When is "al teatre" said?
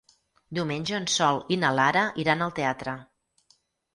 2.47-2.95